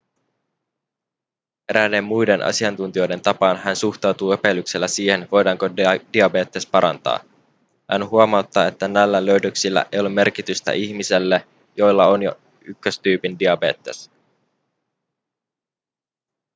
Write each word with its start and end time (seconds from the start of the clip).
eräiden 1.69 2.03
muiden 2.03 2.41
asiantuntijoiden 2.41 3.21
tapaan 3.21 3.57
hän 3.57 3.75
suhtautuu 3.75 4.31
epäilyksellä 4.31 4.87
siihen 4.87 5.27
voidaanko 5.31 5.69
diabetes 6.13 6.65
parantaa 6.65 7.19
hän 7.91 8.09
huomauttaa 8.09 8.67
että 8.67 8.87
näillä 8.87 9.25
löydöksillä 9.25 9.85
ei 9.91 9.99
ole 9.99 10.09
merkitystä 10.09 10.71
ihmisille 10.71 11.47
joilla 11.77 12.07
on 12.07 12.23
jo 12.23 12.37
1-tyypin 12.63 13.39
diabetes 13.39 14.11